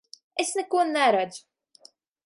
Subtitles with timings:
[0.43, 1.89] Es neko neredzu!